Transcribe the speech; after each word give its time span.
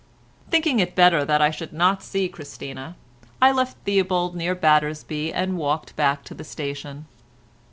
Thinking 0.49 0.79
it 0.79 0.95
better 0.95 1.23
that 1.23 1.43
I 1.43 1.51
should 1.51 1.71
not 1.73 2.01
see 2.01 2.27
Christina, 2.27 2.95
I 3.39 3.51
left 3.51 3.77
Theobald 3.85 4.35
near 4.35 4.55
Battersby 4.55 5.31
and 5.31 5.59
walked 5.59 5.95
back 5.95 6.23
to 6.23 6.33
the 6.33 6.43
station. 6.43 7.05